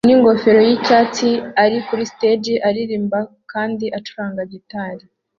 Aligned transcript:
ningofero 0.07 0.59
yicyatsi 0.69 1.29
ari 1.63 1.77
kuri 1.87 2.03
stage 2.11 2.53
aririmba 2.67 3.19
kandi 3.51 3.85
acuranga 3.97 4.41
gitari 4.51 5.03